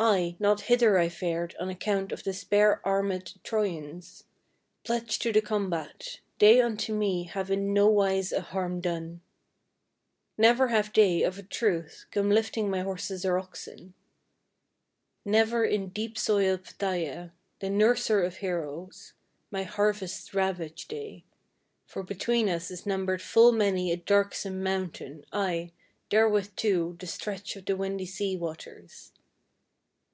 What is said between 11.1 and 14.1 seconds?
of a truth, come lifting my horses or oxen;